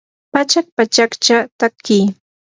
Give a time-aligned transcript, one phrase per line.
[0.33, 1.99] pachak pachakcha tatki